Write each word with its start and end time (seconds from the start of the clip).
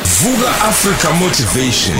Vuka 0.00 0.48
Africa 0.64 1.12
Motivation. 1.20 1.96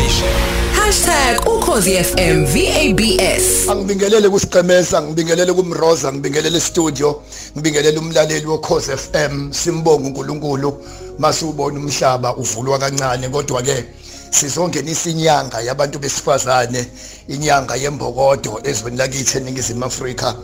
#ukhozifm 1.46 2.44
VABS 2.44 3.68
Angibingelele 3.68 4.28
kusiqemeza 4.28 5.02
ngibingelele 5.02 5.52
kumroza 5.52 6.12
ngibingelele 6.12 6.60
studio 6.60 7.22
ngibingelele 7.56 7.98
umlaleli 7.98 8.46
wokhoze 8.46 8.96
FM 8.96 9.52
simbonga 9.52 10.08
uNkulunkulu. 10.08 10.84
Masubona 11.18 11.78
umhlaba 11.78 12.36
uvulwa 12.36 12.78
kancane 12.78 13.28
kodwa 13.28 13.62
ke 13.62 13.84
sizongenisa 14.30 15.10
inyanga 15.10 15.60
yabantu 15.60 15.98
besifazane 15.98 16.86
inyanga 17.28 17.76
yembokodo 17.76 18.60
ezweni 18.64 18.96
lakithi 18.96 19.38
eningizimu 19.38 19.84
Afrika. 19.84 20.34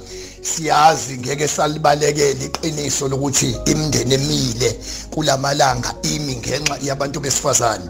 Siyazi 0.48 1.18
ngeke 1.18 1.48
salibalekele 1.48 2.44
iqiniso 2.44 3.08
lokuthi 3.08 3.56
imindeni 3.66 4.14
emile 4.14 4.80
kulamalanga 5.10 5.94
imi 6.02 6.36
ngenxa 6.36 6.76
yabantu 6.82 7.20
besifazane. 7.20 7.84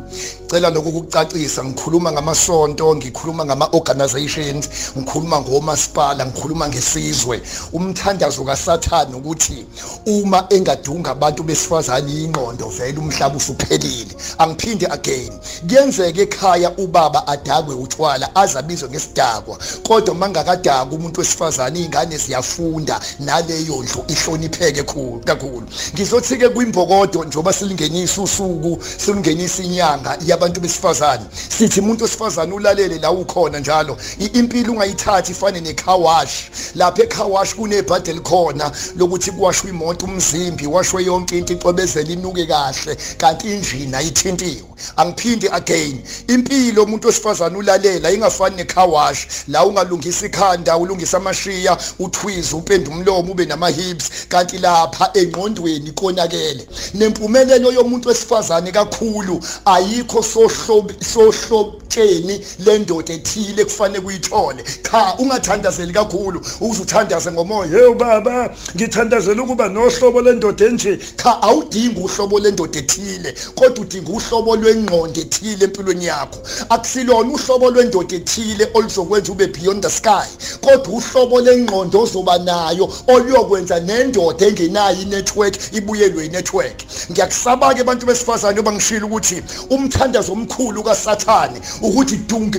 Cela 0.51 0.71
lokhu 0.71 0.89
ukucacisa 0.89 1.65
ngikhuluma 1.65 2.13
ngamasonto 2.13 2.97
ngikhuluma 2.97 3.45
ngama 3.45 3.69
organizations 3.73 4.69
ngikhuluma 4.97 5.41
ngomasipala 5.41 6.27
ngikhuluma 6.27 6.69
ngesizwe. 6.69 7.43
Umthandazo 7.73 8.45
kaSathane 8.45 9.15
ukuthi 9.17 9.67
uma 10.07 10.47
engadunga 10.51 11.11
abantu 11.11 11.43
besifazane 11.43 12.13
ingqondo 12.23 12.69
vele 12.69 12.99
umhlaba 12.99 13.37
usuphelile. 13.37 14.15
Angiphinde 14.39 14.87
again 14.87 15.33
kuyenzeka 15.69 16.21
ekhaya 16.23 16.71
ubaba 16.79 17.27
adakwe 17.27 17.75
utshwala 17.75 18.35
azabizwe 18.35 18.89
ngesidakwa. 18.89 19.59
Kodwa 19.83 20.15
mangakadaka 20.15 20.95
umuntu 20.95 21.21
wesifazane 21.21 21.79
izingane 21.81 22.15
ziyafunda 22.49 23.01
naleyo 23.21 23.83
ndlu 23.83 24.05
ihlonipheke 24.09 24.83
kakhulu. 25.25 25.67
Ngizothi 25.95 26.37
ke 26.37 26.49
kwimbokodo 26.49 27.25
njoba 27.25 27.53
silingenisa 27.53 28.23
usuku 28.23 28.79
silingenisa 28.97 29.63
inyanga 29.63 30.19
yabantu 30.27 30.61
besifazane 30.61 31.25
sithi 31.59 31.81
umuntu 31.81 32.05
wesifazane 32.05 32.55
ulalele 32.55 32.99
la 32.99 33.11
ukhona 33.11 33.59
njalo 33.59 33.97
impilo 34.33 34.73
ungayithathi 34.73 35.33
ifane 35.33 35.61
necar 35.61 36.01
wash. 36.01 36.51
Lapha 36.75 37.03
ecar 37.03 37.27
wash 37.27 37.55
kunebhadi 37.55 38.11
elikhona 38.11 38.73
lokuthi 38.97 39.31
kuwashwe 39.31 39.71
imoto 39.71 40.07
umzimbi 40.07 40.67
washwe 40.67 41.05
yonke 41.05 41.39
into 41.39 41.53
icwebezela 41.53 42.13
inuke 42.13 42.47
kahle 42.47 42.97
kanti 43.19 43.49
injini 43.55 43.97
ayithintiwe 43.97 44.63
angiphindi 44.97 45.49
again 45.49 46.03
impilo 46.29 46.83
umuntu 46.83 47.07
wesifazane 47.07 47.57
ulalela 47.57 48.13
ingafani 48.13 48.57
necar 48.57 48.89
wash. 48.89 49.27
La 49.49 49.65
ungalungisa 49.65 50.27
ikhanda 50.27 50.77
ulungisa 50.77 51.17
amashiya 51.17 51.79
uthwiza 52.29 52.57
upenda 52.57 52.91
umlomo 52.91 53.33
ube 53.33 53.47
nama 53.47 53.69
hips 53.69 54.11
kanti 54.29 54.59
lapha 54.59 55.11
engqondweni 55.15 55.93
konakele. 55.93 56.69
Nempumelelo 56.95 57.73
yomuntu 57.73 58.09
wesifazane 58.09 58.73
kakhulu 58.73 59.41
ayikho 59.65 60.23
sohlobo 60.23 60.93
sohlobtsheni 61.13 62.45
lendoda 62.59 63.15
ethile 63.15 63.65
kufanele 63.65 64.01
kuyithole 64.01 64.65
cha 64.91 65.15
ungathandazeli 65.19 65.93
kakhulu 65.93 66.41
uzuthandaze 66.61 67.33
ngomoya. 67.33 67.71
Hey 67.71 67.95
baba 67.95 68.55
ngithandazela 68.77 69.43
ukuba 69.43 69.69
nohlobo 69.69 70.21
lendoda 70.21 70.67
enje. 70.67 70.99
Cha 71.17 71.43
awudingi 71.43 72.01
uhlobo 72.01 72.39
lendoda 72.39 72.79
ethile 72.79 73.35
kodwa 73.55 73.85
udinga 73.85 74.13
uhlobo 74.13 74.57
lwengqondo 74.57 75.21
ethile 75.21 75.65
empilweni 75.65 76.05
yakho. 76.07 76.39
Akusilona 76.69 77.33
uhlobo 77.33 77.71
lwendoda 77.71 78.17
ethile 78.17 78.69
oluzokwenza 78.75 79.33
ube 79.33 79.47
beyond 79.47 79.83
the 79.83 79.91
sky 79.91 80.29
kodwa 80.61 80.95
uhlobo 80.95 81.41
lengqondo 81.41 82.07
ozoba 82.19 82.39
nayo. 82.39 82.93
Oluyokwenza 83.07 83.81
nendoda 83.81 84.47
engenayo 84.47 85.03
inetwork 85.03 85.55
ibuyelwe 85.73 86.27
inetwork. 86.27 86.85
Ngiyakusaba 87.11 87.75
ke 87.75 87.81
abantu 87.81 88.07
besifazane 88.07 88.61
oba 88.61 88.73
ngishilo 88.73 89.07
ukuthi 89.07 89.43
umthandazo 89.71 90.33
omkhulu 90.33 90.83
kaSathane 90.83 91.61
ukuthi 91.83 92.17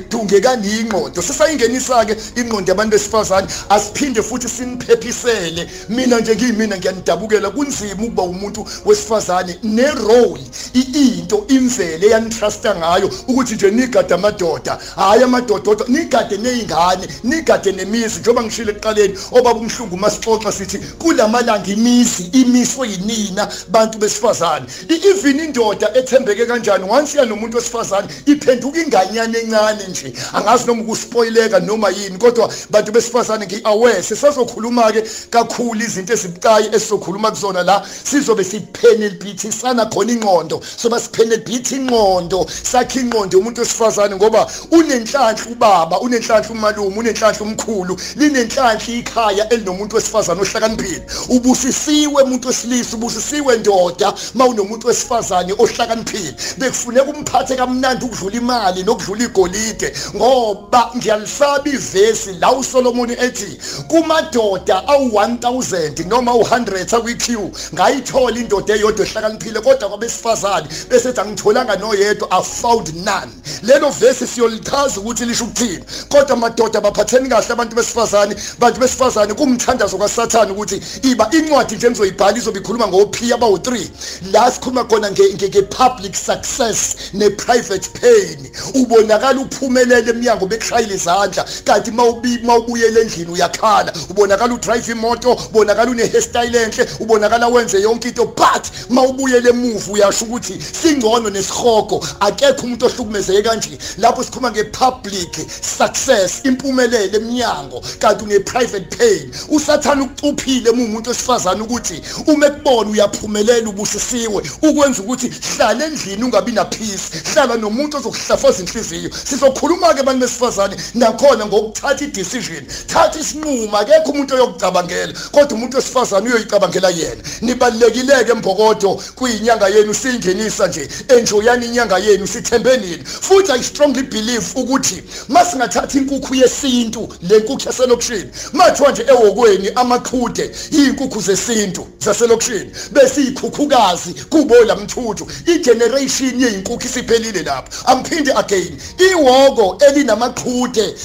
dungekani 0.09 0.79
ingqondo. 0.79 1.21
Sesayingenisa 1.21 2.05
ke 2.05 2.17
ingqondo 2.35 2.71
yabantu 2.71 2.91
besifazane 2.91 3.47
asiphinde 3.69 4.21
futhi 4.21 4.49
siniphepisele 4.49 5.69
mina 5.89 6.19
nje 6.19 6.35
ngiyimina 6.35 6.77
ngiyanidabukela 6.77 7.49
kunzima 7.49 8.03
ukuba 8.03 8.23
umuntu 8.23 8.65
wesifazane 8.85 9.57
nerole 9.63 10.43
into 10.73 11.45
imvele 11.47 12.07
eyanitrusta 12.07 12.75
ngayo 12.75 13.09
ukuthi 13.27 13.53
nje 13.53 13.71
nigade 13.71 14.13
amadoda. 14.13 14.79
Hayi 14.95 15.23
amadoda 15.23 15.63
kodwa 15.63 15.87
nigade 15.87 16.37
nezingane 16.37 17.07
nigade 17.23 17.71
nemizi. 17.71 18.19
Njengoba 18.19 18.43
ngishilo 18.43 18.71
ekuqaleni 18.71 19.17
obaba 19.31 19.48
umhlungu 19.57 19.97
masixoxa 19.97 20.51
sithi 20.51 20.77
kulamalanga 20.77 21.71
imizi 21.71 22.23
imiswe 22.33 22.89
yinina 22.89 23.47
bantu 23.67 23.97
besifazane. 23.97 24.65
Even 24.89 25.39
indoda 25.39 25.93
ethembeke 25.93 26.45
kanjani? 26.45 26.89
Once 26.89 27.17
yanomuntu 27.17 27.57
wesifazane 27.57 28.07
iphenduka 28.25 28.79
inganyane 28.79 29.37
encane 29.37 29.87
nje. 29.89 30.13
Angazi 30.33 30.67
noma 30.67 30.83
ukuspoileka 30.83 31.59
noma 31.59 31.89
yini 31.89 32.17
kodwa 32.17 32.53
bantu 32.69 32.91
besifazane 32.91 33.45
ngiaware. 33.45 34.03
Sesazokhuluma 34.03 34.91
ke 34.91 35.03
kakhulu 35.29 35.81
izinto 35.81 36.13
ezibucayi 36.13 36.67
esizokhuluma 36.67 37.31
kuzona 37.31 37.63
la. 37.63 37.85
Sizobe 38.03 38.43
sipenelbithisana 38.43 39.85
khona 39.85 40.11
ingqondo. 40.11 40.61
Soba 40.77 40.99
sipenelbith 40.99 41.71
ingqondo 41.71 42.45
sakhe 42.63 42.99
ingqondo 42.99 43.39
umuntu 43.39 43.61
wesifazane 43.61 44.15
ngoba 44.15 44.47
unenhlanhla 44.71 45.51
ubaba 45.51 45.99
unenhlanhla 45.99 46.49
umalume 46.49 46.97
unenhlanhla 46.97 47.41
umkhulu 47.41 47.99
linenhlanhla 48.15 48.93
ikhaya 48.93 49.38
elinomuntu 49.49 49.95
wesifazane 49.95 50.41
ohlakaniphile. 50.41 51.05
Ubusisiwe 51.29 52.23
umuntu 52.23 52.47
wesilisa 52.47 52.97
ubusisiwe 52.97 53.57
ndoda 53.57 54.13
mawunomuntu 54.33 54.87
wesifazane 54.87 55.53
ohlakaniphile. 55.57 56.35
Bekufuneka 56.57 57.05
umphathe 57.05 57.55
kamnandi 57.55 58.05
ukudlula 58.05 58.37
imali 58.37 58.83
nokudlula 58.83 59.23
igolide 59.23 59.93
ngoba 60.15 60.91
ngiyalisaba 60.97 61.69
ivesi 61.69 62.33
la 62.33 62.51
uSolomon 62.51 63.11
ethi 63.11 63.59
kumadoda 63.87 64.83
awu1000 64.87 66.07
noma 66.07 66.31
u100 66.31 66.95
akwiQ 66.95 67.25
ngayithola 67.73 68.39
indoda 68.39 68.75
eyodwa 68.75 69.05
ehlakaniphile 69.05 69.59
kodwa 69.61 69.89
kwabesifazane 69.89 70.67
besethi 70.89 71.21
angitholanga 71.21 71.75
noyedwa 71.75 72.27
i 72.31 72.43
found 72.43 72.87
none. 72.95 73.31
Lelo 73.63 73.89
vesi 73.89 74.27
siyolichaza 74.27 74.99
ukuthi 74.99 75.25
lisho 75.25 75.43
ukuthini. 75.43 75.83
Kodwa 76.09 76.33
amadoda 76.33 76.81
baphatheni 76.81 77.29
kahle 77.29 77.53
abantu 77.53 77.75
besifazane 77.75 78.35
bantu 78.59 78.79
besifazane 78.79 79.28
kumthandazo 79.33 79.97
kaSathane 79.97 80.51
ukuthi 80.51 80.81
iba 81.01 81.29
incwadi 81.31 81.75
nje 81.75 81.87
engizoyibhala 81.87 82.37
izobe 82.37 82.59
ikhuluma 82.59 82.87
ngophi 82.87 83.25
abawu3 83.33 83.87
la 84.31 84.51
sikhuluma 84.51 84.83
khona 84.83 85.11
nge 85.11 85.61
public 85.61 86.15
success 86.15 86.95
ne 87.13 87.29
private 87.29 87.89
pain. 88.01 88.51
Ubonakala 88.73 89.41
uphumelele 89.41 90.09
eminyango 90.09 90.45
bekushayila 90.45 90.93
izandla 90.93 91.45
kanti 91.63 91.91
mawubi 91.91 92.39
mawubuyela 92.43 92.99
endlini 93.01 93.31
uyakhala. 93.31 93.93
Ubonakala 94.09 94.53
udrive 94.53 94.91
imoto 94.91 95.33
ubonakala 95.49 95.91
une 95.91 96.07
hairstyle 96.07 96.63
enhle 96.63 96.87
ubonakala 96.99 97.47
wenze 97.47 97.81
yonke 97.81 98.07
into 98.07 98.25
but 98.25 98.65
mawubuyela 98.89 99.49
emuva 99.49 99.91
uyasho 99.91 100.25
ukuthi 100.25 100.59
singcono 100.81 101.29
nesihogo 101.29 102.05
akekho 102.19 102.65
umuntu 102.65 102.85
ohlukumezeke 102.85 103.41
kanje. 103.41 103.77
Lapho 103.97 104.23
sikhuluma 104.23 104.51
ngepublic 104.51 105.33
success 105.61 106.41
impumelelo 106.43 107.17
eminyango 107.17 107.81
kanti 107.99 108.23
une 108.23 108.39
private 108.39 108.89
pain 109.19 109.31
usathana 109.49 110.03
ukucuphile 110.03 110.69
umuntu 110.69 111.09
wesifazana 111.09 111.63
ukuthi 111.63 112.01
uma 112.27 112.47
ekubona 112.47 112.89
uyaphumelela 112.89 113.69
ubusisiwe 113.69 114.43
ukwenza 114.61 115.01
ukuthi 115.01 115.31
hlala 115.55 115.85
endlini 115.85 116.23
ungabi 116.23 116.51
na 116.51 116.65
peace 116.65 117.05
hlala 117.33 117.57
nomuntu 117.57 117.97
ozokuhlafaza 117.97 118.63
inhliziyo. 118.63 119.09
Sizokhuluma 119.25 119.93
ke 119.93 119.99
abantu 119.99 120.19
besifazane 120.19 120.75
nakhona 120.93 121.45
ngokuthatha 121.45 122.05
idecision. 122.05 122.65
Thatha 122.87 123.19
isinqumo 123.19 123.77
akekho 123.77 124.11
umuntu 124.11 124.35
oyokucabangela 124.35 125.13
kodwa 125.31 125.57
umuntu 125.57 125.77
wesifazane 125.77 126.29
uyoyicabangela 126.29 126.89
yena. 126.89 127.21
Nibalekileke 127.41 128.31
embokodo 128.31 129.01
kuyinyanga 129.15 129.67
yenu 129.67 129.93
siyingenisa 129.93 130.67
nje. 130.67 130.89
Enjoyani 131.07 131.65
inyanga 131.65 131.97
yenu 131.97 132.27
sithembenini 132.27 133.03
futhi 133.05 133.51
i 133.51 133.63
strongly 133.63 134.03
believe 134.03 134.45
ukuthi 134.55 135.03
masingathatha 135.27 135.97
inkukhu 135.97 136.35
yesintu 136.35 137.09
le 137.21 137.39
nkukhu 137.39 137.67
yaselokishini 137.67 138.29
mathiwa 138.53 138.91
nje 138.91 139.05
ewokweni 139.09 139.69
amaqhude 139.75 140.51
iyinkukhu 140.71 141.21
zesintu 141.21 141.87
zaselokishini 141.99 142.71
bese 142.91 143.21
iyikhukhukazi 143.21 144.13
kubo 144.29 144.55
lamthuthu. 144.55 145.27
Igeneration 145.45 146.41
yeyinkukhu 146.41 146.85
isiphelile 146.85 147.43
lapho 147.43 147.91
angiphinde 147.91 148.33
again 148.33 148.77
iwoko 149.11 149.77
elinamaqhude 149.87 150.95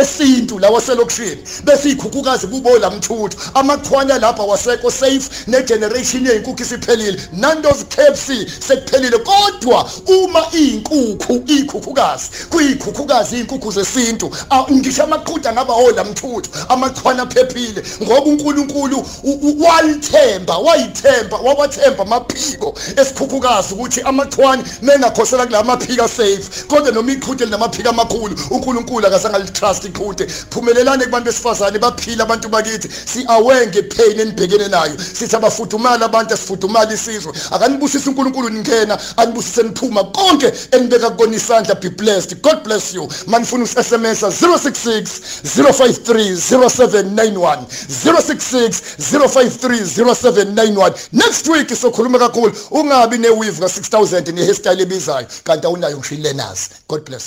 esintu 0.00 0.58
lawa 0.58 0.80
selokishini 0.80 1.38
bese 1.64 1.88
iyikhukhukazi 1.88 2.46
kubo 2.46 2.78
lamthuthu. 2.78 3.38
Amaqhwana 3.54 4.18
lapha 4.18 4.42
waseko 4.42 4.90
safe 4.90 5.28
negeneration 5.46 6.26
yeyinkukhu 6.26 6.62
isiphelile. 6.62 7.20
Nandos 7.32 7.84
KFC 7.88 8.48
sekuphelile 8.68 9.18
kodwa 9.18 9.90
uma 10.06 10.46
iyinkukhu 10.54 11.42
iyikhukhukazi 11.46 12.30
kuyikhukhukazi 12.50 13.36
iyinkukhu 13.36 13.72
zesintu 13.72 14.30
ngisho 14.72 15.02
amaqhude 15.02 15.48
angaba 15.48 15.74
olamthuthu. 15.74 16.50
Amaqhwana 16.68 17.26
phephile 17.44 17.82
ngoba 18.02 18.22
uNkulunkulu 18.22 19.06
walithemba 19.60 20.58
wayithemba 20.58 21.36
wawathemba 21.36 22.02
amaphiko 22.02 22.74
esikhukhu 22.96 23.38
ikakhulukazi 23.38 23.74
ukuthi 23.74 24.02
amathwani 24.02 24.64
mengakhosela 24.82 25.46
kula 25.46 25.62
maphika 25.64 26.08
safe 26.08 26.64
kodwa 26.68 26.92
noma 26.92 27.12
iqhuthe 27.12 27.44
linamaphika 27.44 27.90
amakhulu 27.90 28.36
uNkulunkulu 28.50 29.06
akasangaltrust 29.06 29.84
iqhuthe. 29.84 30.26
Phumelelane 30.50 31.04
kubantu 31.04 31.26
besifazane 31.26 31.78
baphila 31.78 32.24
abantu 32.24 32.48
bakithi 32.48 32.88
si 33.06 33.24
aware 33.28 33.66
ngepain 33.66 34.20
enibhekene 34.20 34.68
nayo 34.68 34.96
sithi 35.14 35.36
abafudumala 35.36 36.06
abantu 36.06 36.34
asifudumala 36.34 36.92
isizwe. 36.92 37.32
Akanibusisa 37.50 38.10
uNkulunkulu 38.10 38.50
ningena 38.50 38.98
anibusise 39.16 39.62
niphuma 39.62 40.04
konke 40.04 40.52
enibeka 40.70 41.10
kukona 41.10 41.36
isandla 41.36 41.74
be 41.74 41.88
blessed. 41.90 42.42
God 42.42 42.64
bless 42.64 42.94
you. 42.94 43.08
Manifuna 43.26 43.64
uSMS 43.64 44.22
066 44.22 45.20
053 45.44 46.36
0791 47.30 47.66
066 47.88 48.82
053 48.98 49.84
0791 49.84 50.94
next 51.12 51.48
week 51.48 51.68
sokhuluma 51.76 52.18
kakhulu. 52.18 52.52
Ungabi 52.70 53.18
neweave 53.18 53.62
ka6000 53.64 54.32
nehairstyle 54.32 54.82
ebizayo. 54.82 55.26
Kanti 55.44 55.66
awunayo 55.66 55.96
ngisho 55.98 56.14
ilearners. 56.14 56.70
God 56.88 57.04
bless. 57.04 57.24